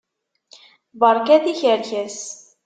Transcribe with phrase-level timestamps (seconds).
[0.99, 2.17] Berkat tikerkas.